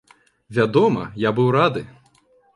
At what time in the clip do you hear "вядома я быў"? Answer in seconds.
0.57-1.53